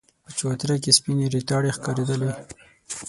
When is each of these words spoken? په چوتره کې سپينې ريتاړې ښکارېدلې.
په 0.23 0.31
چوتره 0.37 0.75
کې 0.83 0.91
سپينې 0.97 1.25
ريتاړې 1.33 1.71
ښکارېدلې. 1.77 2.31